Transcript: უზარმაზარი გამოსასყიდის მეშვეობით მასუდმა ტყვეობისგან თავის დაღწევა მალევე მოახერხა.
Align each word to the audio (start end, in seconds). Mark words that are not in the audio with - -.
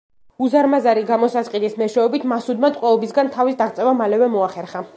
უზარმაზარი 0.45 1.03
გამოსასყიდის 1.09 1.75
მეშვეობით 1.81 2.25
მასუდმა 2.31 2.71
ტყვეობისგან 2.79 3.29
თავის 3.37 3.61
დაღწევა 3.61 3.93
მალევე 4.01 4.31
მოახერხა. 4.37 4.83